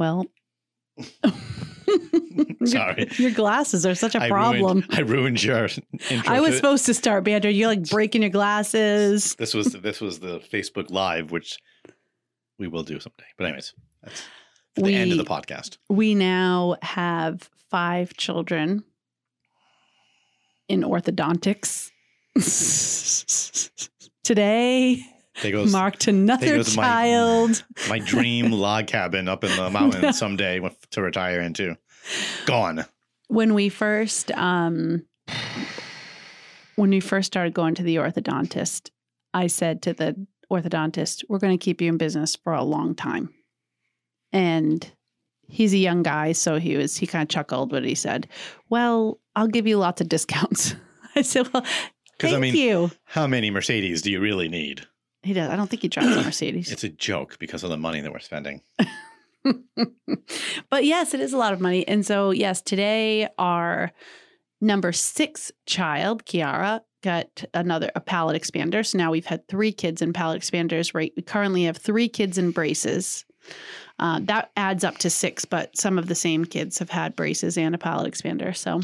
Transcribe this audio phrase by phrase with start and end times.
[0.00, 0.24] Well,
[2.64, 3.06] Sorry.
[3.18, 4.78] your glasses are such a I problem.
[4.78, 5.68] Ruined, I ruined your
[6.08, 6.32] intro.
[6.32, 7.50] I was supposed to start banter.
[7.50, 9.34] You're like breaking your glasses.
[9.34, 11.58] This was this was the Facebook Live, which
[12.58, 13.26] we will do someday.
[13.36, 14.22] But anyways, that's
[14.76, 15.76] the end of the podcast.
[15.90, 18.82] We now have five children
[20.66, 21.90] in orthodontics.
[24.24, 25.04] Today
[25.42, 27.64] There goes marked another goes my- child.
[27.88, 30.60] my dream log cabin up in the mountains someday
[30.90, 31.76] to retire into.
[32.46, 32.86] Gone.
[33.28, 35.04] when we first um
[36.76, 38.90] when we first started going to the orthodontist
[39.34, 40.16] i said to the
[40.50, 43.28] orthodontist we're going to keep you in business for a long time
[44.32, 44.90] and
[45.48, 48.26] he's a young guy so he was he kind of chuckled but he said
[48.70, 50.74] well i'll give you lots of discounts
[51.14, 51.64] i said well
[52.18, 54.86] thank I mean, you how many Mercedes do you really need?
[55.22, 57.76] He does i don't think he drives a mercedes It's a joke because of the
[57.76, 58.62] money that we're spending.
[60.70, 61.86] but yes, it is a lot of money.
[61.88, 63.92] And so, yes, today our
[64.60, 68.84] number six child, Kiara, got another a palate expander.
[68.84, 70.94] So now we've had three kids in palate expanders.
[70.94, 73.24] Right, we currently have three kids in braces.
[73.98, 77.56] Uh, that adds up to six, but some of the same kids have had braces
[77.58, 78.54] and a palate expander.
[78.56, 78.80] So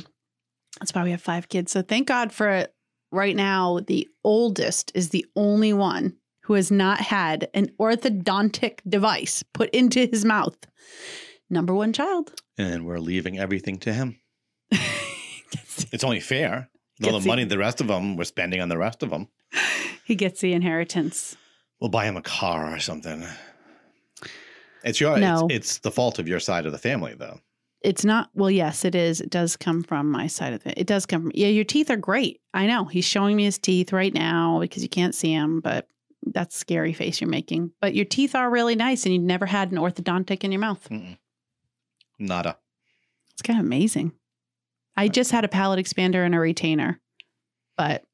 [0.81, 1.73] that's why we have five kids.
[1.73, 2.73] So thank God for it.
[3.13, 6.17] Right now, the oldest is the only one
[6.47, 10.57] who has not had an orthodontic device put into his mouth.
[11.51, 12.33] Number one child.
[12.57, 14.19] And we're leaving everything to him.
[15.93, 16.69] It's only fair.
[17.05, 19.29] All the the- money the rest of them we're spending on the rest of them.
[20.05, 21.37] he gets the inheritance.
[21.81, 23.25] We'll buy him a car or something.
[24.85, 25.47] It's your No.
[25.51, 27.41] it's, it's the fault of your side of the family though.
[27.83, 29.21] It's not, well, yes, it is.
[29.21, 30.75] It does come from my side of it.
[30.77, 32.41] It does come from, yeah, your teeth are great.
[32.55, 32.87] I know.
[32.87, 35.87] He's showing me his teeth right now because you can't see him, but
[36.27, 37.73] that's scary face you're making.
[37.81, 40.87] But your teeth are really nice and you never had an orthodontic in your mouth.
[40.89, 41.17] Mm-mm.
[42.19, 42.57] Nada.
[43.33, 44.13] It's kind of amazing.
[44.97, 47.01] I just had a palate expander and a retainer,
[47.77, 48.05] but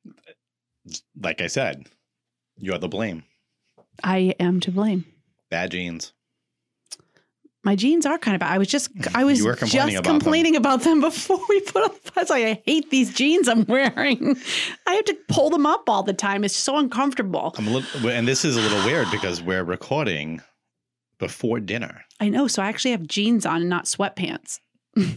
[1.21, 1.87] Like I said,
[2.57, 3.23] you're the blame.
[4.03, 5.05] I am to blame.
[5.51, 6.13] Bad genes.
[7.65, 8.51] My jeans are kind of bad.
[8.53, 10.21] I was just I was complaining just about them.
[10.21, 12.31] complaining about them before we put on the pod.
[12.31, 14.37] I like, I hate these jeans I'm wearing.
[14.87, 16.43] I have to pull them up all the time.
[16.45, 17.55] It's so uncomfortable.
[17.61, 20.41] Little, and this is a little weird because we're recording
[21.19, 22.03] before dinner.
[22.19, 22.49] I know.
[22.49, 24.59] So I actually have jeans on and not sweatpants.
[24.97, 25.17] There's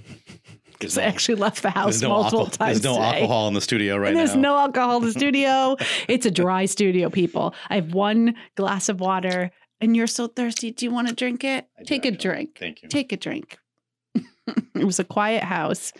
[0.73, 2.81] Because I actually left the house no, multiple alcohol, times.
[2.81, 3.22] there's no today.
[3.22, 4.41] alcohol in the studio right and there's now.
[4.41, 5.77] no alcohol in the studio.
[6.09, 7.56] it's a dry studio, people.
[7.69, 9.51] I have one glass of water,
[9.81, 10.72] and you're so thirsty.
[10.72, 11.68] Do you want to drink it?
[11.78, 12.58] I do Take a drink.
[12.59, 12.90] Thank you.
[12.90, 13.58] Take a drink.
[14.47, 15.91] it was a quiet house,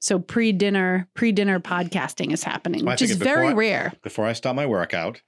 [0.00, 3.92] so pre-dinner, pre-dinner podcasting is happening, Well, which is very before- rare.
[4.02, 5.22] Before I start my workout,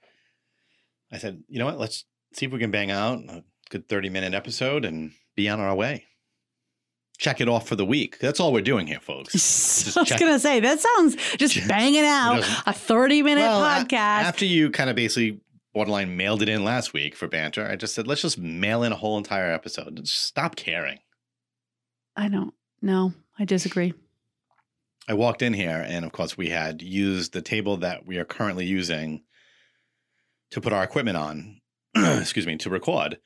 [1.11, 1.79] I said, you know what?
[1.79, 5.59] Let's see if we can bang out a good 30 minute episode and be on
[5.59, 6.05] our way.
[7.17, 8.19] Check it off for the week.
[8.19, 9.33] That's all we're doing here, folks.
[9.97, 13.93] I was gonna say that sounds just banging out a thirty-minute Well, a- podcast.
[14.25, 15.39] after you kind of basically
[15.75, 18.93] borderline mailed it in last week for banter, I just said, let's just mail in
[18.93, 19.97] a whole entire episode.
[19.97, 20.99] Just stop caring.
[22.15, 23.13] I don't know.
[23.37, 23.93] I disagree.
[25.09, 28.23] I walked in here, and of course, we had used the table that we are
[28.23, 29.23] currently using
[30.51, 31.59] to put our equipment on.
[31.95, 33.17] excuse me, to record.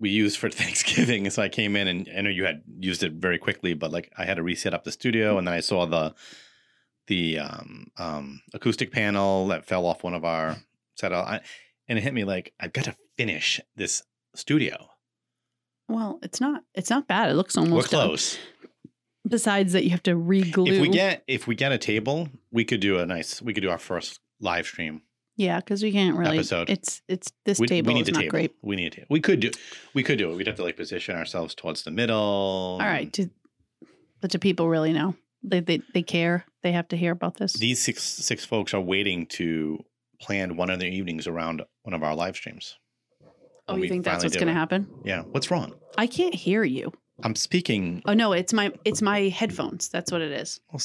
[0.00, 3.12] We used for Thanksgiving, so I came in and I know you had used it
[3.12, 5.86] very quickly, but like I had to reset up the studio, and then I saw
[5.86, 6.12] the
[7.06, 10.56] the um, um, acoustic panel that fell off one of our
[11.00, 11.40] setup, I,
[11.88, 14.02] and it hit me like I've got to finish this
[14.34, 14.90] studio.
[15.88, 16.62] Well, it's not.
[16.74, 17.30] It's not bad.
[17.30, 18.08] It looks almost We're done.
[18.08, 18.38] close.
[19.28, 20.72] Besides that, you have to re-glue.
[20.72, 23.42] If we get if we get a table, we could do a nice.
[23.42, 25.02] We could do our first live stream
[25.40, 26.36] yeah, because we can't really.
[26.36, 26.68] Episode.
[26.68, 28.30] It's it's this we, table we need is not table.
[28.30, 28.54] great.
[28.60, 29.06] We need it.
[29.08, 29.50] We could do.
[29.94, 30.36] We could do it.
[30.36, 32.18] We'd have to like position ourselves towards the middle.
[32.18, 33.30] All right, do,
[34.20, 35.14] but do people really know?
[35.42, 36.44] They, they they care.
[36.62, 37.54] They have to hear about this.
[37.54, 39.82] These six six folks are waiting to
[40.20, 42.78] plan one of their evenings around one of our live streams.
[43.68, 44.88] oh, you think that's what's going to happen?
[45.04, 45.22] Yeah.
[45.22, 45.74] What's wrong?
[45.96, 46.92] I can't hear you.
[47.22, 48.02] I'm speaking.
[48.06, 49.88] Oh no, it's my it's my headphones.
[49.88, 50.60] That's what it is.
[50.72, 50.80] Well,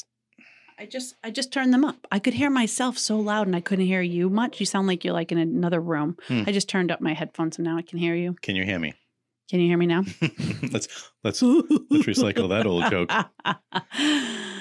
[0.78, 2.08] I just I just turned them up.
[2.12, 4.60] I could hear myself so loud and I couldn't hear you much.
[4.60, 6.18] You sound like you're like in another room.
[6.28, 6.44] Hmm.
[6.46, 8.36] I just turned up my headphones and now I can hear you.
[8.42, 8.94] Can you hear me?
[9.50, 10.04] Can you hear me now?
[10.72, 10.88] let's
[11.24, 13.12] let's let's recycle that old joke.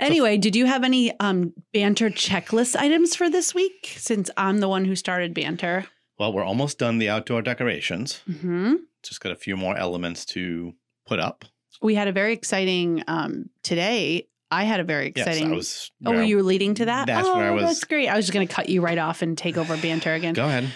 [0.00, 3.94] anyway, did you have any um banter checklist items for this week?
[3.96, 5.86] Since I'm the one who started banter.
[6.18, 8.22] Well, we're almost done the outdoor decorations.
[8.40, 10.74] hmm Just got a few more elements to
[11.06, 11.44] put up.
[11.82, 14.28] We had a very exciting um today.
[14.50, 15.42] I had a very exciting.
[15.48, 15.90] Yes, I was.
[16.06, 17.06] oh, were you leading to that?
[17.08, 18.08] That's oh, where I was- That's great.
[18.08, 20.34] I was just going to cut you right off and take over banter again.
[20.34, 20.68] Go ahead.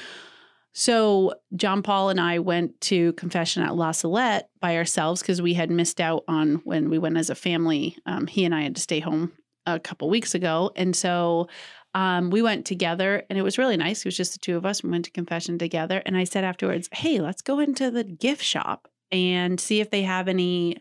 [0.73, 5.55] So John Paul and I went to confession at La Salette by ourselves because we
[5.55, 7.97] had missed out on when we went as a family.
[8.07, 9.33] Um, he and I had to stay home
[9.67, 11.49] a couple weeks ago, and so
[11.95, 14.01] um, we went together, and it was really nice.
[14.01, 14.83] It was just the two of us.
[14.83, 18.45] We went to confession together, and I said afterwards, "Hey, let's go into the gift
[18.45, 20.79] shop and see if they have any."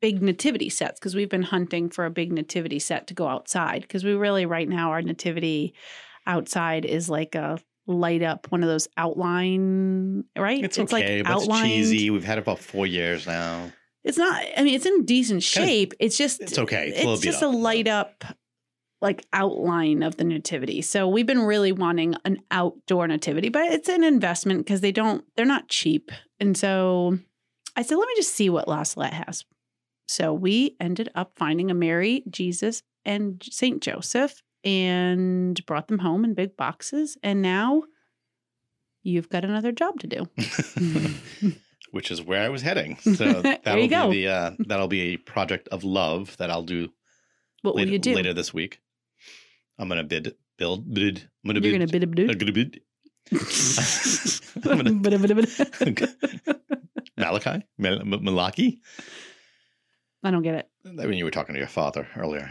[0.00, 3.82] Big nativity sets because we've been hunting for a big nativity set to go outside
[3.82, 5.74] because we really right now our nativity
[6.26, 10.64] outside is like a light up one of those outline, right?
[10.64, 12.10] It's, okay, but it's cheesy.
[12.10, 13.72] We've had it about four years now.
[14.04, 14.42] It's not.
[14.56, 15.94] I mean, it's in decent shape.
[16.00, 16.40] it's just.
[16.40, 16.88] It's okay.
[16.88, 18.24] It's, It's, a just a light up,
[19.00, 20.82] like outline of the nativity.
[20.82, 25.24] So we've been really wanting an outdoor nativity, but it's an investment because they don't.
[25.36, 27.18] They're not cheap, and so
[27.76, 29.44] I said, let me just see what La Salette has.
[30.08, 36.24] So we ended up finding a Mary, Jesus, and Saint Joseph, and brought them home
[36.24, 37.16] in big boxes.
[37.22, 37.82] And now
[39.02, 40.28] you've got another job to do.
[41.90, 42.96] Which is where I was heading.
[43.02, 46.88] So There that'll be the uh, that'll be a project of love that I'll do
[47.62, 48.14] What later, will you do?
[48.14, 48.80] later this week.
[49.78, 51.28] I'm gonna bid build bid.
[51.44, 51.92] I'm gonna You're bid.
[51.92, 52.80] gonna bid a I'm gonna bid.
[55.80, 56.12] I'm gonna-
[57.18, 58.78] Malachi, Mal- Malaki.
[60.24, 60.68] I don't get it.
[60.86, 62.50] I mean, you were talking to your father earlier.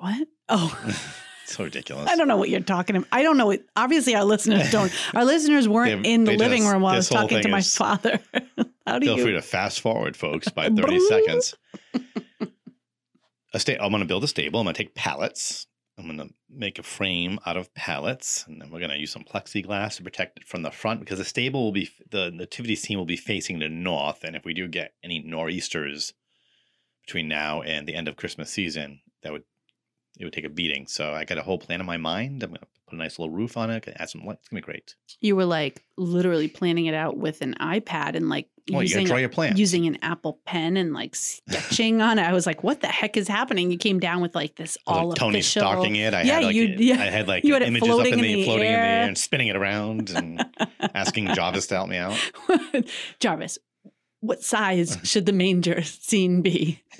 [0.00, 0.28] What?
[0.48, 0.94] Oh,
[1.46, 2.08] So ridiculous.
[2.08, 3.08] I don't know what you're talking about.
[3.10, 3.62] I don't know what.
[3.74, 4.92] Obviously, our listeners don't.
[5.16, 7.58] Our listeners weren't They- in the living just- room while I was talking to my
[7.58, 8.20] is- father.
[8.86, 9.22] How do Feel you?
[9.24, 11.54] free to fast forward, folks, by 30 seconds.
[13.52, 14.60] A sta- I'm going to build a stable.
[14.60, 15.66] I'm going to take pallets.
[15.98, 19.10] I'm going to make a frame out of pallets, and then we're going to use
[19.12, 22.74] some plexiglass to protect it from the front because the stable will be the nativity
[22.76, 26.14] scene will be facing the north, and if we do get any nor'easters
[27.04, 29.42] between now and the end of Christmas season, that would
[30.18, 30.86] it would take a beating.
[30.86, 32.42] So I got a whole plan in my mind.
[32.42, 33.88] I'm to put a nice little roof on it.
[33.96, 34.40] Add some lights.
[34.40, 34.94] It's going to be great.
[35.20, 38.94] you were like literally planning it out with an iPad and like Well, you got
[38.94, 39.56] to using draw your plan.
[39.56, 42.22] using an Apple Pen and like sketching on it.
[42.22, 45.08] I was like, "What the heck is happening?" You came down with like this all
[45.10, 45.60] like Tony official.
[45.62, 46.12] stalking it.
[46.14, 46.94] I Yeah, had like you- yeah.
[47.00, 48.84] I had like You had images up in in the, the floating in the air.
[48.84, 50.44] air and spinning it around and
[50.94, 52.16] asking Jarvis to help me out.
[53.20, 53.58] Jarvis,
[54.20, 56.82] what size should the manger scene be?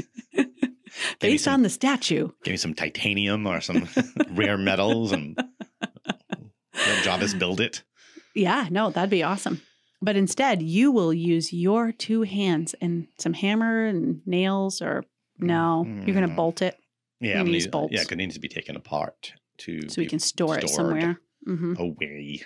[1.20, 2.28] Based some- on the statue.
[2.44, 3.88] Give me some titanium or some
[4.30, 5.36] rare metals and
[6.74, 7.82] let Jarvis build it.
[8.34, 9.60] Yeah, no, that'd be awesome.
[10.02, 15.04] But instead, you will use your two hands and some hammer and nails, or
[15.38, 16.36] no, you're going to Mm.
[16.36, 16.76] bolt it
[17.20, 17.92] Yeah, I'm need use- bolts.
[17.92, 21.20] yeah, it needs to be taken apart to so we can store it somewhere.
[21.44, 22.42] hmm away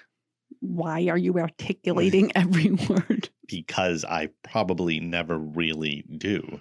[0.60, 3.28] Why are you articulating every word?
[3.46, 6.60] because I probably never really do.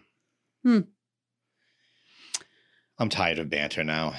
[0.63, 0.79] Hmm.
[3.03, 4.13] I'm tired of banter now.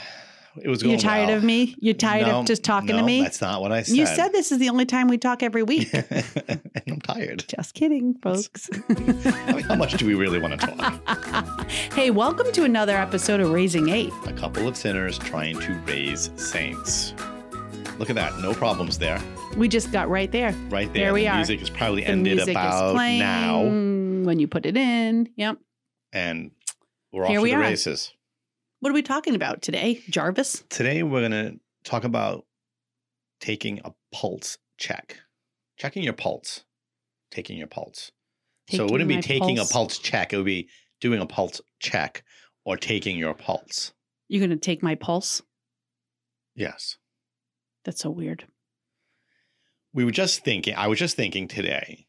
[0.60, 1.38] It was going You're tired well.
[1.38, 1.74] of me?
[1.78, 3.22] You're tired No, of just talking to me?
[3.22, 3.96] That's not what I said.
[3.96, 5.88] You said this is the only time we talk every week.
[5.94, 7.46] and I'm tired.
[7.48, 8.68] just kidding, folks.
[8.90, 11.70] I mean, how much do we really want to talk?
[11.94, 14.12] hey, welcome to another episode of Raising Eight.
[14.26, 17.14] A couple of sinners trying to raise saints.
[17.98, 18.38] Look at that.
[18.40, 19.18] No problems there.
[19.56, 20.52] We just got right there.
[20.68, 21.04] Right there.
[21.04, 21.36] There we the are.
[21.36, 23.62] music is probably The ended music is about playing now.
[23.62, 25.30] when you put it in.
[25.36, 25.56] Yep.
[26.12, 26.50] And
[27.14, 27.60] we're off Here to we the are.
[27.60, 28.12] races.
[28.84, 30.62] What are we talking about today, Jarvis?
[30.68, 32.44] Today we're going to talk about
[33.40, 35.16] taking a pulse check.
[35.78, 36.64] Checking your pulse.
[37.30, 38.12] Taking your pulse.
[38.68, 39.70] so it wouldn't be taking pulse.
[39.70, 40.34] a pulse check.
[40.34, 40.68] It would be
[41.00, 42.24] doing a pulse check
[42.66, 43.94] or taking your pulse.
[44.28, 45.40] You're going to take my pulse?
[46.54, 46.98] Yes.
[47.86, 48.46] That's so weird.
[49.94, 52.06] we were just thinking i was just thinking today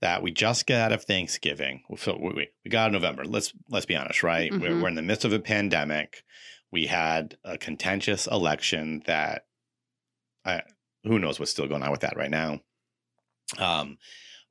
[0.00, 1.82] that we just got out of thanksgiving.
[1.96, 3.24] So we, we- got out of november.
[3.24, 4.52] Let's let's be honest right?
[4.52, 4.82] We're, Mhm.
[4.82, 6.22] we're in the midst of a pandemic.
[6.70, 9.46] We had a contentious election that
[10.44, 10.62] I,
[11.04, 12.60] who knows what's still going on with that right now.
[13.58, 13.98] Um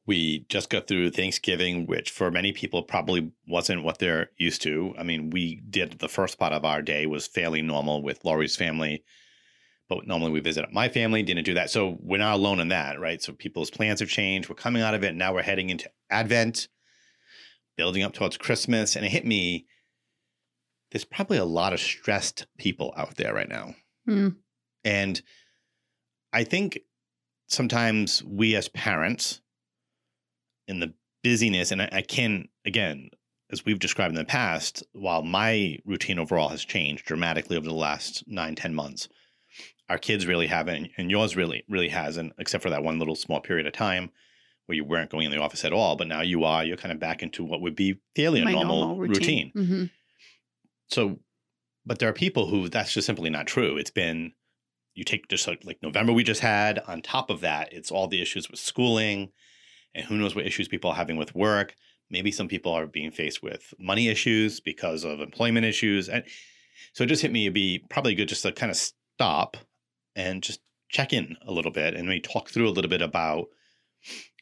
[0.06, 4.94] we just got through Thanksgiving, which for many people probably wasn't what they're used to.
[4.98, 8.56] I mean, we did the first part of our day was fairly normal with Laurie's
[8.56, 9.04] family
[9.90, 11.70] but normally we visit my family didn't do that.
[11.70, 13.22] So we're not alone in that right?
[13.22, 14.50] So people's plans have changed.
[14.50, 15.16] We're coming out of it.
[15.16, 16.68] Now we're heading into advent
[17.78, 18.96] building up towards christmas.
[18.96, 19.68] And it hit me
[20.92, 23.76] there's probably a lot of stressed people out there right now.
[24.06, 24.30] Hmm.
[24.86, 25.22] and
[26.32, 26.80] i think
[27.50, 29.42] sometimes we as parents
[30.68, 33.10] in the busyness and I, I can again
[33.52, 37.74] as we've described in the past while my routine overall has changed dramatically over the
[37.74, 39.10] last nine ten months
[39.90, 43.40] our kids really haven't and yours really really hasn't except for that one little small
[43.40, 44.10] period of time
[44.66, 46.92] where you weren't going in the office at all but now you are you're kind
[46.92, 49.90] of back into what would be fairly a my normal, routine, Mhm.
[50.90, 51.20] so
[51.86, 54.34] but there are people who that's just simply not true it's been
[54.94, 56.80] you take just like, like November we just had.
[56.88, 59.30] On top of that, it's all the issues with schooling,
[59.94, 61.76] and who knows what issues people are having with work.
[62.10, 66.24] Maybe some people are being faced with money issues because of employment issues, and
[66.94, 67.44] so it just hit me.
[67.44, 69.56] It'd be probably good just to kind of stop
[70.18, 70.60] and just
[70.90, 73.46] check in a little bit and maybe talk through a little bit about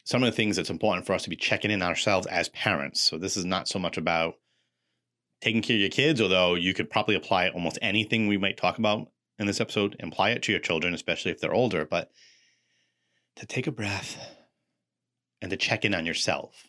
[0.04, 3.00] some of the things that's important for us to be checking in ourselves as parents.
[3.00, 4.34] So this is not so much about
[5.40, 8.78] taking care of your kids, although you could probably apply almost anything we might talk
[8.78, 12.10] about in this episode, apply it to your children, especially if they're older, but
[13.36, 14.16] to take a breath
[15.42, 16.64] and to check in on yourself.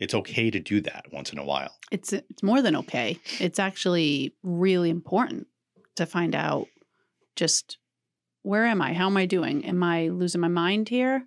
[0.00, 1.76] It's okay to do that once in a while.
[1.90, 3.18] It's it's more than okay.
[3.40, 5.48] It's actually really important
[5.96, 6.68] to find out
[7.36, 7.78] just
[8.48, 8.94] where am I?
[8.94, 9.64] How am I doing?
[9.66, 11.26] Am I losing my mind here?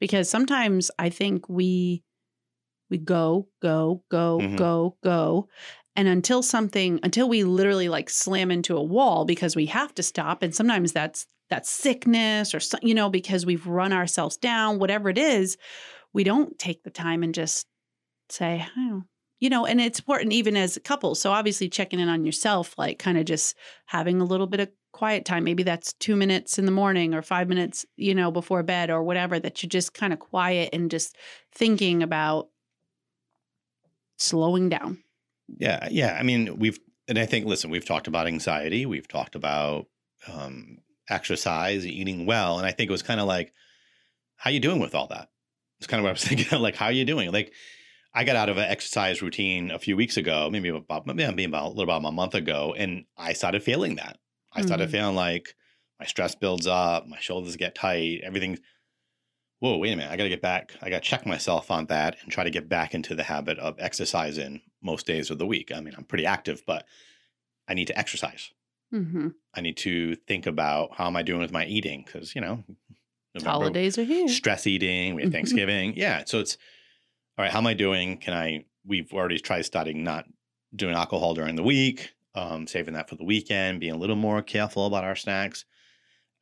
[0.00, 2.04] Because sometimes I think we
[2.90, 4.56] we go, go, go, Mhm.
[4.56, 5.48] go, go.
[5.96, 10.02] And until something until we literally like slam into a wall because we have to
[10.02, 15.08] stop and sometimes that's that's sickness or you know because we've run ourselves down whatever
[15.08, 15.56] it is
[16.12, 17.66] we don't take the time and just
[18.28, 19.02] say oh,
[19.40, 22.74] you know and it's important even as a couple so obviously checking in on yourself
[22.78, 23.56] like kind of just
[23.86, 27.22] having a little bit of quiet time maybe that's 2 minutes in the morning or
[27.22, 30.90] 5 minutes you know before bed or whatever that you're just kind of quiet and
[30.90, 31.16] just
[31.52, 32.48] thinking about
[34.18, 34.98] slowing down
[35.56, 36.16] Yeah, yeah.
[36.18, 36.78] I mean, we've
[37.08, 39.86] and I think listen, we've talked about anxiety, we've talked about
[40.26, 40.78] um,
[41.08, 43.54] exercise, eating well, and I think it was kind of like,
[44.36, 45.30] how you doing with all that?
[45.78, 46.58] It's kind of what I was thinking.
[46.60, 47.32] like, how are you doing?
[47.32, 47.52] Like,
[48.12, 51.66] I got out of an exercise routine a few weeks ago, maybe about maybe about
[51.66, 54.18] a little about a month ago, and I started feeling that.
[54.58, 54.92] I started Mhm.
[54.92, 55.54] feeling like
[56.00, 58.58] my stress builds up, my shoulders get tight, everything.
[59.60, 60.10] Whoa, wait a minute!
[60.12, 60.72] I got to get back.
[60.80, 63.58] I got to check myself on that and try to get back into the habit
[63.58, 65.72] of exercising most days of the week.
[65.72, 66.86] I mean, I'm pretty active, but
[67.66, 68.50] I need to exercise.
[68.94, 69.28] mm-hmm.
[69.54, 72.64] I need to think about how am I doing with my eating because you know,
[73.34, 75.34] November, holidays are here stress eating, we have Mhm.
[75.34, 75.94] Thanksgiving.
[75.96, 76.22] yeah.
[76.24, 76.56] So it's
[77.36, 77.50] all right.
[77.52, 78.16] How am I doing?
[78.18, 80.24] Can I, we've already tried starting not
[80.74, 84.42] doing alcohol during the week, um, saving that for the weekend, being a little more
[84.42, 85.64] careful about our snacks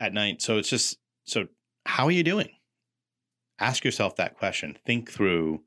[0.00, 0.42] at night.
[0.42, 1.48] So it's just, so
[1.84, 2.50] how are you doing?
[3.58, 4.76] Ask yourself that question.
[4.84, 5.62] Think through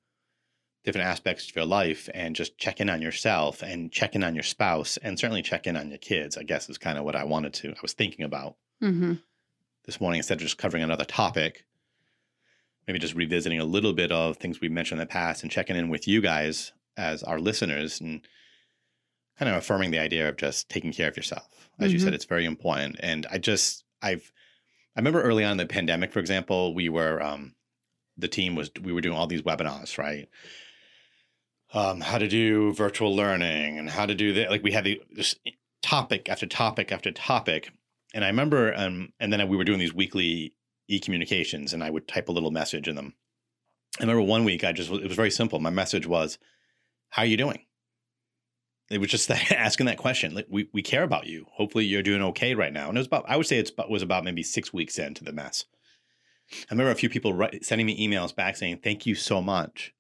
[0.84, 4.36] different aspects of your life and just check in on yourself and check in on
[4.36, 7.16] your spouse and certainly check in on your kids, I guess is kind of what
[7.16, 9.14] I wanted to, I was thinking about mm-hmm.
[9.86, 11.66] this morning instead of just covering another topic
[12.90, 15.76] maybe just revisiting a little bit of things we've mentioned in the past and checking
[15.76, 18.22] in with you guys as our listeners and
[19.40, 21.48] kind of affirming the idea of just taking care of yourself
[21.80, 22.04] as you Mhm.
[22.04, 24.32] said it's very important and i just i've
[24.96, 27.56] i remember early on in the pandemic for example we were um
[28.18, 30.28] the team was we were doing all these webinars right
[31.74, 35.02] um how to do virtual learning and how to do that like we had the
[35.16, 35.40] just
[35.82, 37.72] topic after topic after topic
[38.12, 40.56] and I remember, um, and then we were doing these weekly
[40.88, 43.14] e-communications, and I would type a little message in them.
[44.00, 45.60] I remember one week, I just it was very simple.
[45.60, 46.40] My message was,
[47.10, 47.68] "How are you doing?"
[48.90, 50.34] It was just that, asking that question.
[50.34, 51.46] Like, we we care about you.
[51.52, 52.90] Hopefully, you're doing okay right now.
[52.90, 55.32] And it was about I would say it was about maybe six weeks into the
[55.34, 55.66] mess.
[56.52, 59.94] I remember a few people write, sending me emails back saying, "Thank you so much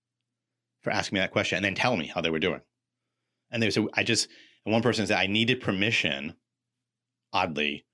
[0.81, 2.61] for asking me that question," and then telling me how they were doing.
[3.51, 4.27] And they said, "I just,"
[4.65, 6.35] and one person said, "I needed permission."
[7.31, 7.85] Oddly,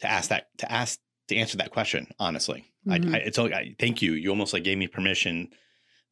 [0.00, 3.14] to ask that to ask to answer that question honestly Mhm.
[3.14, 5.50] I, I it's all I, thank you you almost like gave me permission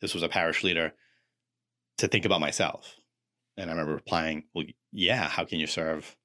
[0.00, 0.94] this was a parish leader
[1.98, 2.98] to think about myself
[3.58, 6.16] and i remember replying well yeah how can you serve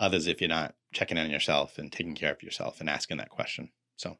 [0.00, 3.18] others if you're not checking in on yourself and taking care of yourself and asking
[3.18, 4.16] that question so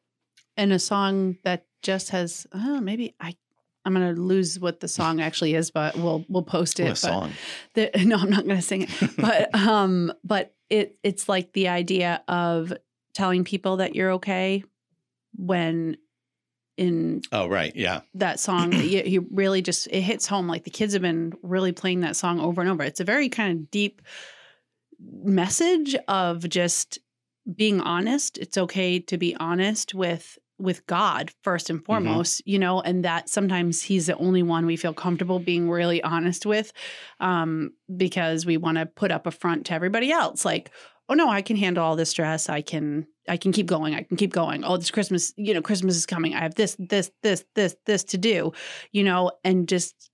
[0.56, 3.36] and a song that just has oh, maybe I
[3.84, 6.88] I'm gonna lose what the song actually is, but we'll we'll post it.
[6.88, 7.32] what song
[7.74, 8.90] the, no, I'm not gonna sing it.
[9.16, 12.72] But um, but it it's like the idea of
[13.14, 14.64] telling people that you're okay
[15.36, 15.96] when
[16.76, 17.75] in oh right.
[17.75, 18.00] Yeah.
[18.14, 20.47] that song you, you really just it hits home.
[20.47, 22.83] Like the kids have been really playing that song over and over.
[22.83, 24.02] It's a very kind of deep
[25.00, 26.99] message of just
[27.54, 28.38] being honest.
[28.38, 33.28] It's okay to be honest with with god first and foremost you know and that
[33.28, 36.73] sometimes he's the only one we feel comfortable being really honest with
[37.21, 40.47] um because we want to put up a front to everybody else.
[40.47, 40.71] Like
[41.08, 42.48] oh no i can handle all this stress.
[42.48, 43.94] I can i can keep going.
[43.94, 44.64] I can keep going.
[44.64, 46.34] Oh this christmas you know christmas is coming.
[46.34, 48.52] I have this this this this this to do
[48.92, 50.10] you know and just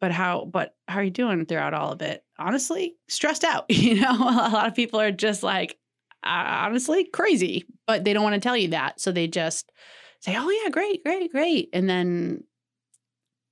[0.00, 2.22] but how but how are you doing throughout all of it?
[2.38, 4.12] Honestly stressed out you know?
[4.12, 5.76] A lot of people are just like
[6.24, 9.70] honestly crazy but they don't want to tell you that so they just
[10.20, 12.42] say oh yeah great great great and then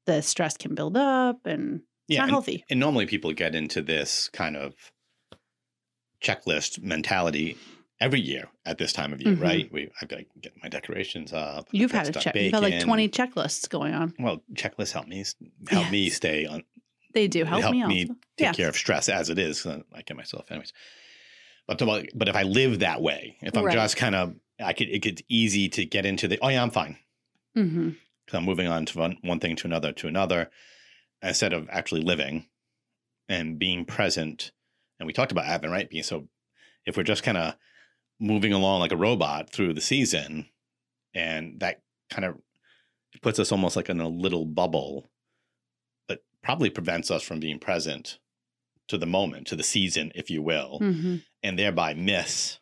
[0.07, 2.65] the stress can build up and it's yeah not and- healthy.
[2.69, 4.75] and normally people get into this kind of
[6.23, 7.57] checklist mentality
[8.01, 9.41] every year at this time of year, Mhm.
[9.41, 9.73] right?
[9.73, 11.69] We I've got to get my decorations up.
[11.73, 12.23] You've had a check.
[12.23, 12.87] stuff You've had like baking.
[12.87, 14.15] 20 checklists going on.
[14.19, 15.25] Well, checklists help me
[15.71, 16.63] help me stay on
[17.15, 18.13] They do help, help me, me also.
[18.37, 18.57] take Yes.
[18.57, 19.65] care of stress as it is.
[19.67, 20.73] I get myself, anyways.
[21.67, 23.73] But to- but if I live that way, if I'm Right.
[23.73, 26.71] just kind of, I could it gets easy to get into the oh yeah I'm
[26.71, 26.97] fine
[27.55, 27.91] hmm
[28.25, 30.51] because I'm moving on to one, one thing to another to another
[31.23, 32.47] instead of actually living
[33.29, 34.53] and being present.
[34.99, 35.89] And we talked about Advent, right?
[35.89, 36.29] Being so
[36.85, 37.55] if we're just kind of
[38.19, 40.49] moving along like a robot through the season,
[41.15, 42.37] and that kind of
[43.23, 45.11] puts us almost like in a little bubble
[46.09, 48.19] that probably prevents us from being present
[48.89, 52.59] to the moment, to the season, if you will, hmm and thereby miss,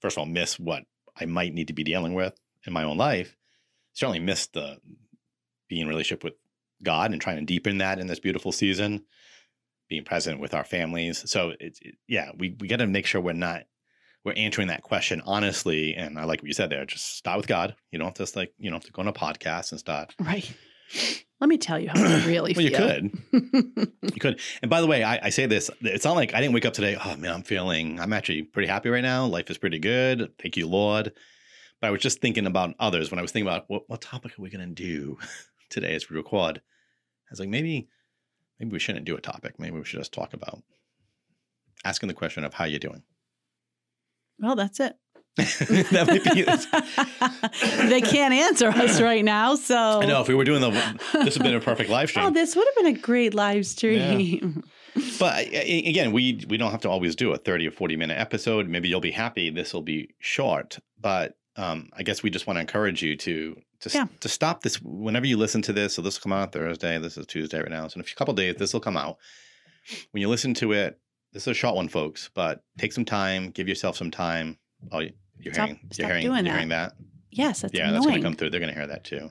[0.00, 0.82] first of all, miss what
[1.20, 2.34] I might need to be dealing with
[2.66, 3.36] in my own life.
[3.92, 4.78] Certainly miss the
[5.68, 6.34] being in relationship with
[6.82, 9.04] God and trying to deepen that in this beautiful season,
[9.88, 11.28] being present with our families.
[11.30, 13.62] So it's it, yeah, we we got to make sure we're not
[14.24, 15.94] we're answering that question honestly.
[15.94, 16.84] And I like what you said there.
[16.84, 17.76] Just start with God.
[17.90, 20.14] You don't just like you don't have to go on a podcast and start.
[20.18, 20.50] Right.
[21.40, 23.12] Let me tell you how I really Well, you could.
[23.32, 24.40] You could.
[24.62, 26.72] And by the way, I, I say this, it's not like I didn't wake up
[26.72, 29.26] today, oh man, I'm feeling, I'm actually pretty happy right now.
[29.26, 30.32] Life is pretty good.
[30.40, 31.12] Thank you, Lord.
[31.80, 34.38] But I was just thinking about others when I was thinking about what, what topic
[34.38, 35.18] are we going to do
[35.70, 36.58] today as we record.
[36.58, 37.88] I was like, maybe,
[38.58, 39.58] maybe we shouldn't do a topic.
[39.58, 40.62] Maybe we should just talk about
[41.84, 43.02] asking the question of how you're doing.
[44.38, 44.94] well, that's it.
[45.36, 49.54] that might be, they can't answer us right now.
[49.54, 52.08] So I know if we were doing the, this would have been a perfect live
[52.08, 52.24] stream.
[52.26, 54.62] Oh, this would have been a great live stream.
[55.18, 57.96] But I- I- again, we we don't have to always do a 30 or 40
[57.96, 58.66] minute episode.
[58.66, 62.56] Maybe you'll be happy this will be short, but um, I guess we just want
[62.56, 64.06] to encourage you to to, Yeah.
[64.20, 65.94] to stop this whenever you listen to this.
[65.94, 66.98] So this will come out Thursday.
[66.98, 67.86] This is Tuesday right now.
[67.88, 69.18] So in a few couple days, this will come out.
[70.12, 70.98] When you listen to it,
[71.32, 72.30] this is a short one, folks.
[72.34, 73.50] But take some time.
[73.50, 74.58] Give yourself some time.
[74.92, 76.46] Oh, you- you're Stop- hearing stop you're hearing you're that.
[76.50, 76.92] hearing that.
[77.30, 78.48] Yes, that's yeah, that's going to come through.
[78.50, 79.28] They're going to hear that too.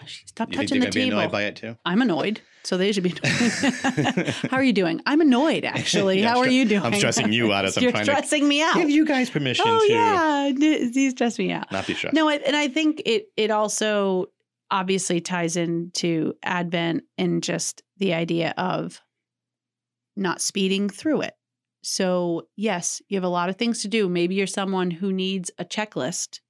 [0.00, 0.22] Gosh!
[0.26, 1.18] Stop You touching the to table.
[1.18, 1.76] annoyed by it too?
[1.84, 3.14] I'm annoyed, so they should be.
[3.22, 4.28] Annoyed.
[4.50, 5.00] How are you doing?
[5.06, 6.20] I'm annoyed, actually.
[6.20, 6.82] Yeah, How I'm are you doing?
[6.82, 8.74] I'm stressing you out as I'm You're trying to stressing me out.
[8.74, 11.70] Give you guys permission oh to yeah, you stress me out.
[11.70, 12.14] not be stressed.
[12.14, 14.26] No, I- and I think it it also
[14.70, 19.00] obviously ties into Advent and just the idea of
[20.16, 21.34] not speeding through it.
[21.82, 24.08] So, yes, you have a lot of things to do.
[24.08, 26.40] Maybe you're someone who needs a checklist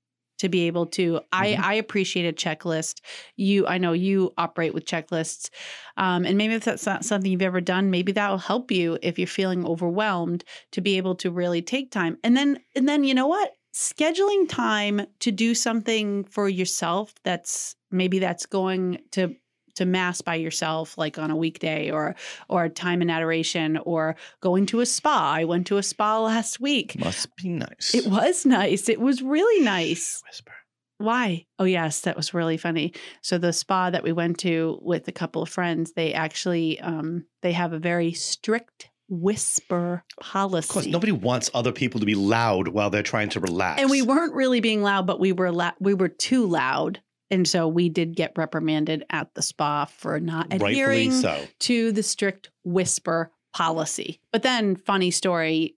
[0.40, 1.60] to be able to I Mhm.
[1.60, 3.00] I appreciate a checklist.
[3.36, 5.50] You I know you operate with checklists.
[5.96, 8.98] Um, and maybe if that's not something you've ever done, maybe that will help you
[9.02, 12.18] if you're feeling overwhelmed to be able to really take time.
[12.24, 13.52] And then and then you know what?
[13.74, 19.34] Scheduling time to do something for yourself that's maybe that's going to
[19.80, 22.14] to mass by yourself like on a weekday or
[22.48, 25.32] or time in adoration or going to a spa.
[25.34, 26.98] I went to a spa last week.
[26.98, 27.94] Must be nice.
[27.94, 28.88] It was nice.
[28.88, 30.22] It was really nice.
[30.26, 30.52] Whisper.
[30.98, 31.46] Why?
[31.58, 32.92] Oh, yes, that was really funny.
[33.22, 37.24] So the spa that we went to with a couple of friends, they actually um,
[37.40, 40.66] they have a very strict whisper policy.
[40.66, 43.80] Of course, nobody wants other people to be loud while they're trying to relax.
[43.80, 47.46] and we weren't really being loud, but we were la- we were too loud, and
[47.46, 51.44] so we did get reprimanded at the spa for not rightfully adhering so.
[51.60, 54.20] to the strict whisper policy.
[54.32, 55.76] But then, funny story,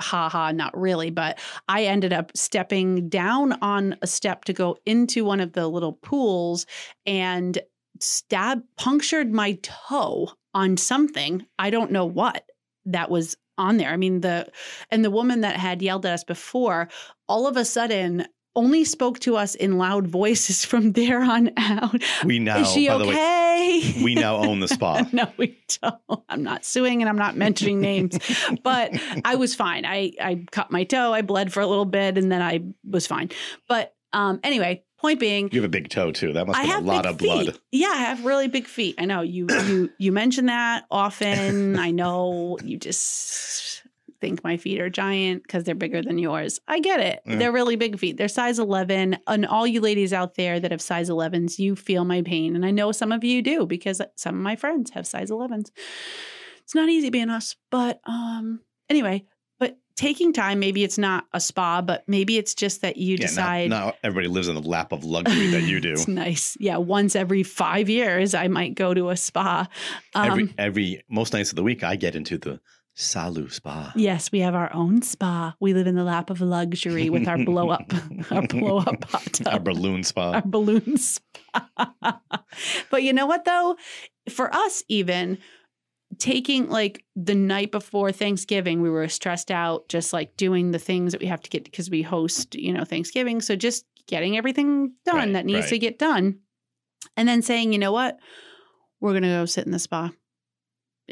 [0.00, 1.38] haha, ha, not really, but
[1.68, 5.94] I ended up stepping down on a step to go into one of the little
[5.94, 6.66] pools
[7.06, 7.58] and
[8.00, 11.46] stab punctured my toe on something.
[11.58, 12.44] I don't know what
[12.86, 13.90] that was on there.
[13.90, 14.48] I mean, the
[14.90, 16.88] and the woman that had yelled at us before,
[17.28, 22.00] all of a sudden only spoke to us in loud voices from there on out.
[22.24, 24.02] We now, Is she by the way, okay?
[24.04, 25.06] we now own the spa.
[25.12, 26.22] no, we don't.
[26.28, 28.18] I'm not suing and I'm not mentioning names,
[28.62, 28.92] but
[29.24, 29.84] I was fine.
[29.86, 31.12] I I cut my toe.
[31.12, 33.30] I bled for a little bit, and then I was fine.
[33.68, 36.34] But um, anyway, point being, You have a big toe too.
[36.34, 37.26] That must I have a lot of feet.
[37.26, 37.58] blood.
[37.70, 38.96] Yeah, I have really big feet.
[38.98, 41.78] I know you you you mention that often.
[41.78, 43.71] I know you just
[44.22, 46.58] think my feet are giant because they're bigger than yours.
[46.66, 47.20] I get it.
[47.26, 47.36] Yeah.
[47.36, 48.16] They're really big feet.
[48.16, 49.18] They're size 11.
[49.26, 52.56] And all you ladies out there that have size 11s, you feel my pain.
[52.56, 55.70] And I know some of you do because some of my friends have size 11s.
[56.62, 59.24] It's not easy being us, but um anyway,
[59.58, 63.26] but taking time, maybe it's not a spa, but maybe it's just that you Yeah,
[63.26, 65.92] decide now, now everybody lives in the lap of luxury that you do.
[65.92, 66.56] it's nice.
[66.60, 69.66] Yeah, once every five years, I might go to a spa.
[70.14, 72.60] Um, every every most nights of the week, I get into the
[72.96, 73.92] Salu Spa.
[73.96, 75.54] yes, we have our own spa.
[75.60, 77.90] We live in the lap of luxury with our blow up,
[78.30, 80.32] our blow up hot tub, Our balloon spa.
[80.32, 82.20] our balloon spa.
[82.90, 83.76] but you know what though?
[84.28, 85.38] For us, even
[86.18, 91.12] taking like the night before Thanksgiving, we were stressed out, just like doing the things
[91.12, 93.40] that we have to get because we host, you know, Thanksgiving.
[93.40, 95.70] So just getting everything done Right, that needs right.
[95.70, 96.40] to get done.
[97.16, 98.18] And then saying, you know what?
[99.00, 100.10] We're going to go sit in the spa.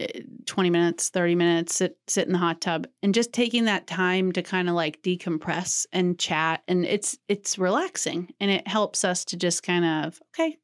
[0.01, 3.87] Eh, 20 minutes, 30 minutes, sit sit in the hot tub and just taking that
[3.87, 9.05] time to kind of like decompress and chat and it's it's relaxing and it helps
[9.05, 10.59] us to just kind of okay,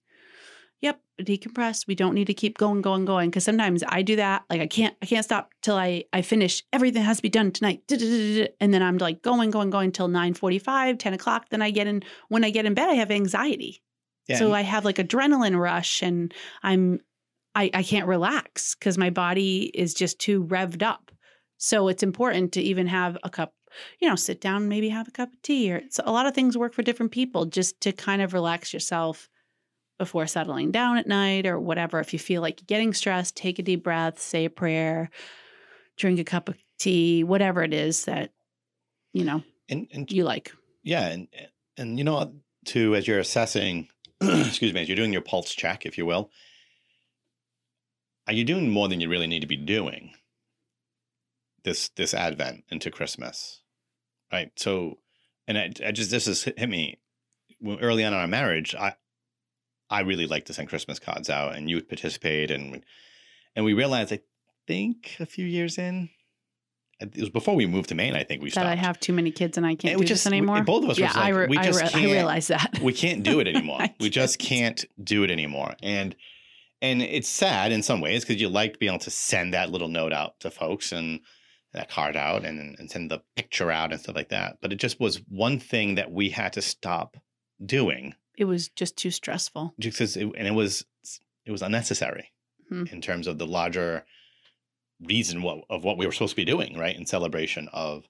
[0.80, 1.86] yep, decompress.
[1.86, 3.30] We don't need to keep going, going, going.
[3.30, 4.44] Cause sometimes I do that.
[4.50, 7.50] Like I can't, I can't stop till I, I finish everything has to be done
[7.50, 7.82] tonight.
[7.90, 11.48] And then I'm like going, going, going till 9 45, 10 o'clock.
[11.50, 13.82] Then I get in, when I get in bed, I have anxiety.
[14.28, 17.00] Yeah, so I have like adrenaline rush and I'm,
[17.56, 21.10] I, I can't relax because my body is just too revved up.
[21.56, 23.54] So it's important to even have a cup,
[23.98, 26.34] you know, sit down, maybe have a cup of tea or it's, a lot of
[26.34, 29.30] things work for different people just to kind of relax yourself
[29.98, 31.98] before settling down at night or whatever.
[31.98, 35.08] If you feel like you're getting stressed, take a deep breath, say a prayer,
[35.96, 38.32] drink a cup of tea, whatever it is that,
[39.14, 40.52] you know, and, and you like.
[40.82, 41.28] yeah, and
[41.78, 42.34] and you know,
[42.66, 43.88] to as you're assessing,
[44.20, 46.30] excuse me, as you're doing your pulse check, if you will,
[48.26, 50.12] Uh, are you doing more than you really need to be doing
[51.64, 53.62] this this Advent into Christmas,
[54.32, 54.50] right?
[54.56, 54.98] So,
[55.48, 56.98] and I, I just this has hit me
[57.66, 58.74] early on in our marriage.
[58.74, 58.94] I
[59.90, 62.84] I really like to send Christmas cards out, and you would participate, and
[63.54, 64.20] and we realized, I
[64.66, 66.10] think, a few years in.
[67.00, 68.14] Uh, it was before we moved to Maine.
[68.16, 68.68] I think we That stopped.
[68.68, 70.62] I have too many kids and I can't And do just- this we- anymore.
[70.64, 72.78] both of us yeah, I, like, re- we I, just re- I realize that.
[72.82, 73.80] we can't do it anymore.
[74.00, 75.74] We just can't do it anymore.
[75.82, 76.16] And
[76.82, 79.88] and it's sad in some ways because you like being able to send that little
[79.88, 81.20] note out to folks and
[81.72, 84.58] that card out and, and send the picture out and stuff like that.
[84.62, 87.16] But it just was one thing that we had to stop
[87.64, 89.74] doing It was just too stressful.
[89.78, 90.84] just 'cause it, and it was
[91.44, 92.32] it was unnecessary
[92.68, 92.84] Hmm.
[92.90, 94.04] in terms of the larger
[95.00, 96.96] reason what, of what we were supposed to be doing, right?
[96.96, 98.08] In celebration of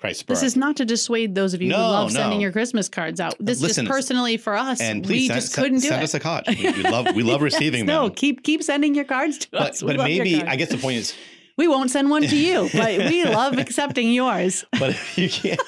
[0.00, 0.22] Christ's.
[0.24, 3.20] This is not to dissuade those of you who No, love sending your Christmas cards
[3.20, 3.34] out.
[3.40, 6.04] This Listen, just personally for us, and we please send, just couldn't do send it.
[6.04, 6.44] us a card.
[6.48, 8.08] We, we love we love Yes, receiving No, them.
[8.08, 9.82] No, keep keep sending your cards to But us.
[9.82, 10.42] We but maybe.
[10.42, 11.14] I guess the point is
[11.56, 14.64] we won't send one to you, but we love accepting yours.
[14.78, 15.60] but you can't.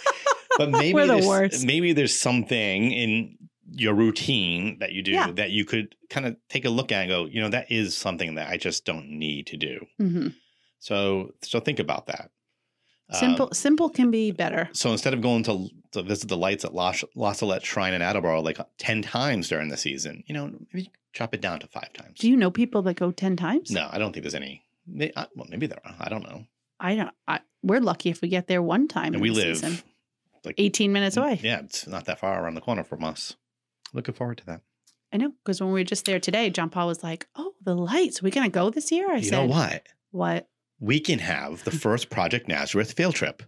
[0.58, 1.66] But maybe We're the there's, worst.
[1.66, 3.36] maybe there's something in
[3.72, 5.30] your routine that you do Yeah.
[5.32, 7.96] that you could kind of take a look at and go, you know, that is
[7.96, 9.86] something that I just don't need to do.
[9.98, 10.28] hmm
[10.78, 12.30] So so think about that.
[13.12, 14.68] Um, Simple, simple can be better.
[14.72, 18.02] so instead of going to to visit the lights at Las La Salette Shrine in
[18.02, 21.92] Attleboro like ten times during the season, you know, maybe chop it down to five
[21.92, 22.18] times.
[22.20, 23.70] Do you know people that go ten times?
[23.70, 24.64] no, I don't think there's any.
[24.86, 25.94] may- uh, Well, maybe there are.
[25.98, 26.46] I don't know.
[26.78, 27.10] I don't.
[27.26, 29.12] I, we're lucky if we get there one time.
[29.14, 29.78] And we live season.
[30.44, 31.40] like eighteen minutes away.
[31.42, 33.34] Yeah, it's not that far around the corner from us.
[33.92, 34.60] Looking forward to that.
[35.12, 37.74] I know because when we were just there today, John Paul was like, "Oh, the
[37.74, 38.22] lights.
[38.22, 39.82] we gonna go this year?" I you said, know what?
[40.12, 40.48] What?
[40.80, 41.80] We can have the mm.
[41.80, 43.42] first Project Nazareth field trip.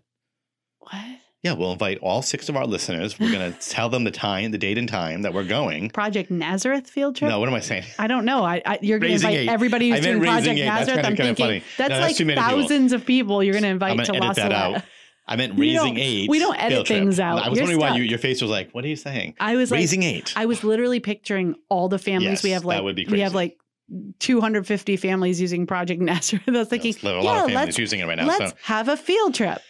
[0.78, 1.18] What?
[1.42, 3.18] Yeah, we'll invite all six of our listeners.
[3.18, 5.90] We're going to tell them the time, the date and time that we're going.
[5.90, 7.30] Project Nazareth field trip?
[7.30, 7.84] No, what am I saying?
[7.98, 8.44] I don't know.
[8.44, 9.48] I, I you're going to invite eight.
[9.48, 10.62] everybody who's doing Project Eight.
[10.62, 11.06] That's Nazareth.
[11.06, 12.42] kinda- I'm thinking that's No, like many people.
[12.42, 14.82] thousands of people you're going to invite I'm to Los edit that out.
[15.26, 16.28] I meant raising eight.
[16.28, 17.42] we don't edit things out.
[17.42, 19.56] I was You're wondering why you, your face was like, "What are you saying?" I
[19.56, 20.32] was like, raising eight.
[20.36, 22.64] I was literally picturing all the families we have.
[22.64, 23.16] Like that would be crazy.
[23.16, 23.56] we have like
[24.20, 26.42] 250 families using Project Nazareth.
[26.48, 28.26] I was thinking, a lot yeah, of families let's using it right now.
[28.26, 29.60] let's So have a field trip.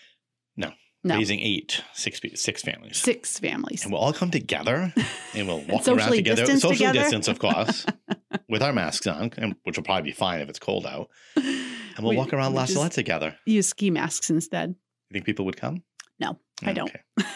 [0.57, 0.71] No.
[1.05, 2.97] no, raising eight, six, pe- families.
[2.99, 3.83] six families.
[3.85, 4.93] And we'll all come together
[5.35, 6.43] and we'll walk socially around together.
[6.43, 6.99] distance Socially together.
[7.01, 7.87] distance, of course,
[8.49, 11.09] with our masks on, and, which will probably be fine if it's cold out.
[11.37, 13.37] And we'll We- walk around we La just Salette together.
[13.47, 14.71] Use ski masks instead.
[15.11, 15.83] You think people would come?
[16.21, 16.89] No, I don't.
[16.89, 17.27] Okay.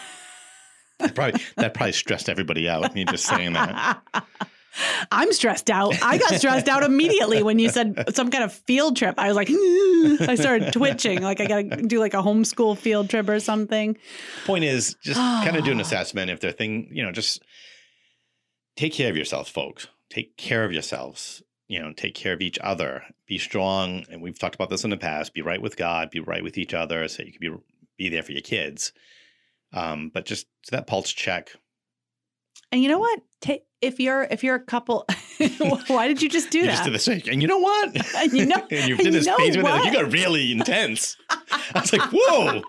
[0.99, 2.95] that probably that probably stressed everybody out.
[2.95, 4.01] Me just saying that.
[5.11, 5.95] I'm stressed out.
[6.03, 9.15] I got stressed out immediately when you said some kind of field trip.
[9.17, 11.21] I was like, I started twitching.
[11.21, 13.97] Like I got to do like a homeschool field trip or something.
[14.45, 16.31] Point is, just kind of do an assessment.
[16.31, 17.41] If their thing, you know, just
[18.75, 19.87] take care of yourselves, folks.
[20.09, 21.43] Take care of yourselves.
[21.67, 23.03] You know, take care of each other.
[23.27, 24.05] Be strong.
[24.09, 25.33] And we've talked about this in the past.
[25.33, 26.09] Be right with God.
[26.11, 27.57] Be right with each other, so you can be
[27.97, 28.93] be there for your kids.
[29.73, 31.51] Um, but just so that pulse check.
[32.71, 33.19] And you know what?
[33.41, 35.05] Ta if you're if you're a couple,
[35.87, 36.71] why did you just do you that?
[36.71, 37.21] just did the same.
[37.29, 37.95] And you know what?
[38.15, 39.69] And you know- and you did this you know phase with it.
[39.69, 41.15] Like, you got really intense.
[41.29, 42.63] I was like, whoa.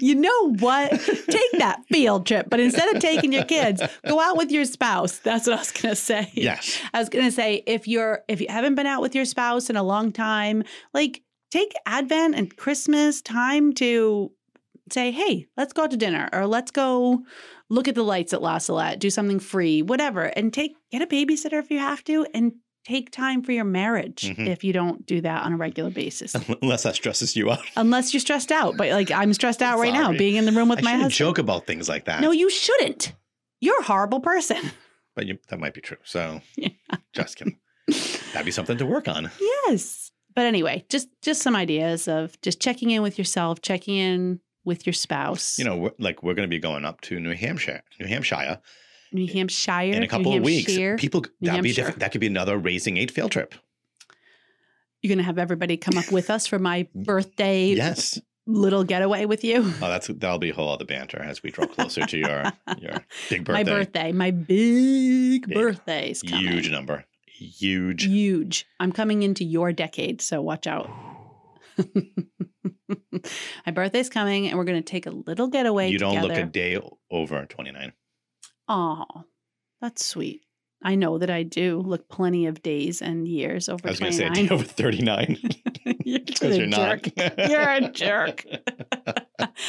[0.00, 0.90] you know what?
[0.90, 5.18] Take that field trip, but instead of taking your kids, go out with your spouse.
[5.18, 6.30] That's what I was gonna say.
[6.34, 6.78] Yes.
[6.92, 9.76] I was gonna say if you're if you haven't been out with your spouse in
[9.76, 14.32] a long time, like take Advent and Christmas time to
[14.92, 17.24] say, hey, let's go out to dinner or let's go
[17.70, 21.06] look at the lights at La Salette, do something free, whatever, and take get a
[21.06, 22.52] babysitter if you have to, and
[22.84, 24.46] take time for your marriage Mhm.
[24.46, 26.34] if you don't do that on a regular basis.
[26.62, 27.58] Unless that stresses you out.
[27.74, 28.76] Unless you're stressed out.
[28.76, 31.12] But like I'm stressed out right now being in the room with I my husband.
[31.12, 32.20] joke about things like that.
[32.20, 33.12] No, you shouldn't.
[33.60, 34.58] You're a horrible person.
[35.16, 35.96] but you, that might be true.
[36.04, 36.68] So Yeah.
[37.12, 37.58] just kidding.
[38.32, 39.30] That'd be something to work on.
[39.40, 40.12] Yes.
[40.36, 44.86] But anyway, just just some ideas of just checking in with yourself, checking in with
[44.86, 45.58] your spouse.
[45.58, 48.60] You know, we're, like we're going to be going up to New Hampshire, New Hampshire
[49.12, 50.76] New Hampshire in a couple of weeks.
[51.00, 52.00] People, that'd be different.
[52.00, 53.54] That could be another raising eight field trip.
[55.00, 58.18] You're gonna have everybody come up with us for my birthday Yes.
[58.46, 59.58] little getaway with you.
[59.80, 62.42] Oh, that's that'll be a whole other banter as we draw closer to your
[62.78, 63.52] your big birthday.
[63.52, 65.54] My birthday, my big Big.
[65.54, 66.48] birthday's coming.
[66.48, 67.04] Huge number.
[67.26, 68.04] Huge.
[68.04, 68.66] Huge.
[68.80, 70.90] I'm coming into your decade, so watch out.
[73.66, 75.90] my birthday's coming, and we're gonna take a little getaway.
[75.90, 76.34] You don't together.
[76.34, 76.78] look a day
[77.10, 77.92] over 29.
[78.68, 79.04] Oh,
[79.80, 80.42] that's sweet.
[80.82, 84.12] I know that I do look plenty of days and years over I was going
[84.12, 84.46] to say a 29.
[84.46, 85.38] day over 39
[86.04, 87.08] you're a you're jerk.
[87.48, 88.44] You're a jerk.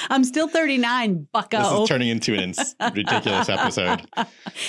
[0.09, 1.57] I'm still 39, bucko.
[1.57, 1.87] This is oh.
[1.87, 4.05] turning into an ins- ridiculous episode.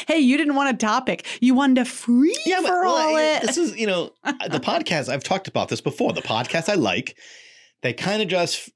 [0.06, 1.26] hey, you didn't want a topic.
[1.40, 3.42] You wanted to free Yeah, but for well, all I- it.
[3.42, 4.12] this is, you know,
[4.48, 6.12] the podcast, I've talked about this before.
[6.12, 7.18] The podcast I like,
[7.82, 8.70] they kind of just,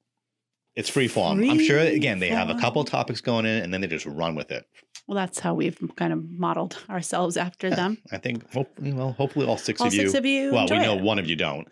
[0.75, 1.43] it's free form.
[1.49, 4.07] I'm sure, again, they have a Free couple topics going in and then they just
[4.07, 4.65] run with it.
[5.07, 7.99] well, that's how we've kind of modeled ourselves after Yeah, them.
[8.11, 10.03] I think, hope, well, hopefully all six All of you.
[10.09, 10.53] six of you.
[10.53, 11.03] well, we know it.
[11.03, 11.67] one of you don't.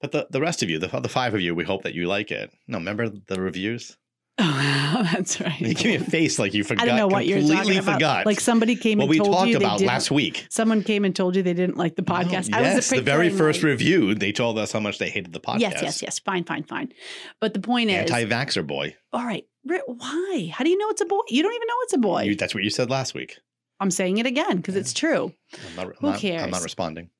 [0.00, 2.06] But the, the rest of you, the, the five of you, we hope that you
[2.06, 2.50] like it.
[2.68, 3.96] No, remember the reviews?
[4.40, 5.60] Oh, that's right.
[5.60, 6.82] You give me a face like you forgot.
[6.84, 7.94] I don't know what you're talking about.
[7.94, 8.26] forgot.
[8.26, 10.46] Like somebody came what and we told talked you they about didn't- last week.
[10.48, 12.48] Someone came and told you they didn't like the podcast.
[12.50, 15.40] No, yes, the very first like- review, they told us how much they hated the
[15.40, 15.60] podcast.
[15.60, 16.18] Yes, yes, yes.
[16.20, 16.92] Fine, fine, fine.
[17.40, 18.94] But the point is, Anti-vaxxer boy.
[19.12, 20.50] all right, why?
[20.54, 21.20] How do you know it's a boy?
[21.28, 22.22] You don't even know it's a boy.
[22.22, 23.38] You, that's what you said last week.
[23.80, 25.32] I'm saying it again because it's true.
[25.70, 27.10] I'm not, I'm Who not- I'm not responding.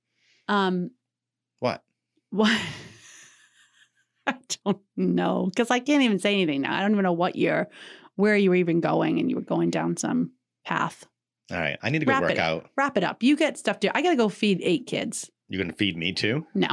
[0.48, 0.90] Um,
[1.58, 1.82] What?
[2.30, 2.60] what?
[4.34, 6.76] I don't know because I can't even say anything now.
[6.76, 7.68] I don't even know what you're,
[8.16, 10.32] where you were even going, and you were going down some
[10.64, 11.06] path.
[11.50, 11.78] All right.
[11.82, 12.38] I need to go Wrap work it.
[12.38, 12.68] out.
[12.76, 13.22] Wrap it up.
[13.22, 13.96] You get stuff to.
[13.96, 15.30] I got to go feed eight kids.
[15.48, 16.46] You're going to feed me too?
[16.54, 16.68] No,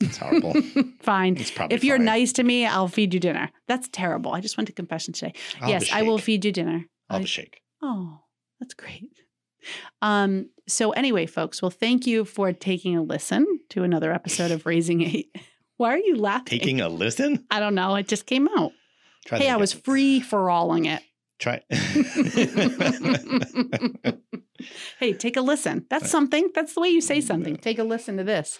[0.00, 0.54] It's horrible.
[1.02, 1.36] fine.
[1.36, 2.06] it's probably If you're fine.
[2.06, 3.50] nice to me, I'll feed you dinner.
[3.68, 4.32] That's terrible.
[4.32, 5.34] I just went to confession today.
[5.60, 6.86] I'll yes, I will feed you dinner.
[7.10, 7.60] I'll I- a shake.
[7.82, 8.20] Oh,
[8.58, 9.10] that's great.
[10.00, 14.64] Um, so anyway, folks, well, thank you for taking a listen to another episode of
[14.64, 15.34] Raising Eight.
[15.76, 16.58] Why are you laughing?
[16.58, 17.44] Taking a listen?
[17.50, 17.94] I don't know.
[17.96, 18.72] It just came out.
[19.26, 21.02] Try hey, I was free for alling it.
[21.38, 21.60] Try.
[24.98, 25.84] hey, take a listen.
[25.90, 26.50] That's something.
[26.54, 27.56] That's the way you say something.
[27.56, 28.58] Take a listen to this.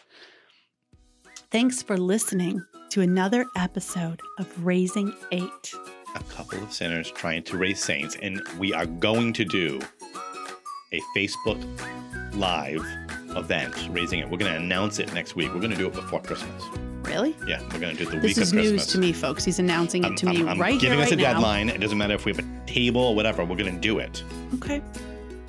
[1.51, 5.75] Thanks for listening to another episode of Raising Eight.
[6.15, 9.81] a couple of sinners trying to raise saints, and we are going to do
[10.93, 11.63] a Facebook
[12.35, 12.85] Live
[13.37, 14.29] event raising it.
[14.29, 15.55] We're going to announce it next week.
[15.55, 16.63] We're going to do it before Christmas.
[17.07, 17.37] Really?
[17.47, 18.51] Yeah, we're going to do it the This week of Christmas.
[18.51, 19.45] This is news to me, folks.
[19.45, 21.33] He's announcing it I'm, to me I'm- I'm right giving here, us right a now.
[21.35, 21.69] deadline.
[21.69, 23.45] It doesn't matter if we have a table or whatever.
[23.45, 24.23] We're going to do it.
[24.57, 24.83] Okay,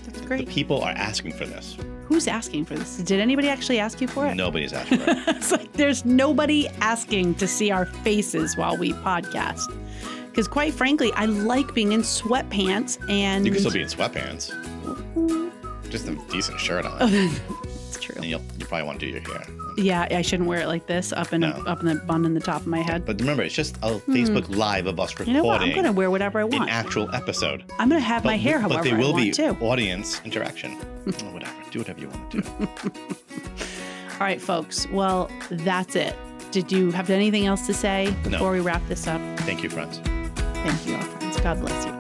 [0.04, 0.48] that's The great.
[0.48, 1.78] people are asking for this.
[2.06, 2.98] Who's asking for this?
[2.98, 4.36] Did anybody actually ask you for it?
[4.36, 5.17] Nobody's asking for it.
[5.28, 9.62] it's like there's nobody asking to see our faces while we podcast.
[10.30, 14.54] Because quite frankly, I like being in sweatpants and You can still be in sweatpants.
[15.89, 16.98] Just a decent shirt on.
[17.02, 18.15] it's true.
[18.17, 19.46] And you'll, you probably want to do your hair.
[19.78, 21.50] Yeah, I shouldn't wear it like this up in No.
[21.68, 23.06] up in the bun in the top of my head.
[23.06, 24.12] But remember, it's just a hmm.
[24.12, 25.36] Facebook Live of us recording.
[25.36, 25.62] you know what?
[25.62, 26.63] I'm gonna wear whatever I want.
[26.63, 27.63] an actual episode.
[27.78, 29.50] I'm gonna have my hair however But there will I want be to.
[29.60, 30.72] audience interaction.
[31.06, 31.54] or whatever.
[31.72, 32.48] Do whatever you want to do.
[34.20, 34.88] All right, folks.
[34.90, 36.16] Well, that's it.
[36.50, 39.22] Did you have anything else to say before we wrap this up?
[39.42, 40.00] Thank you, friends.
[40.63, 41.40] Thank you, all friends.
[41.40, 41.97] God bless you.